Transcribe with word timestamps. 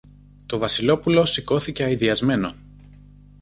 Το 0.45 0.57
Βασιλόπουλο 0.57 1.25
σηκώθηκε 1.25 1.83
αηδιασμένο. 1.83 2.53